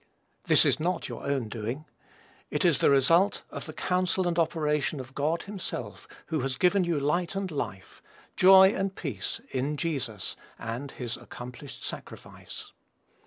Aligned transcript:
This 0.45 0.65
is 0.65 0.79
not 0.79 1.07
your 1.07 1.27
own 1.27 1.47
doing. 1.47 1.85
It 2.49 2.65
is 2.65 2.79
the 2.79 2.89
result 2.89 3.43
of 3.51 3.67
the 3.67 3.71
counsel 3.73 4.27
and 4.27 4.39
operation 4.39 4.99
of 4.99 5.13
God 5.13 5.43
himself, 5.43 6.07
who 6.25 6.39
has 6.39 6.57
given 6.57 6.83
you 6.85 6.99
light 6.99 7.35
and 7.35 7.51
life, 7.51 8.01
joy 8.35 8.69
and 8.73 8.95
peace, 8.95 9.41
in 9.51 9.77
Jesus, 9.77 10.35
and 10.57 10.89
his 10.93 11.17
accomplished 11.17 11.83
sacrifice. 11.85 12.71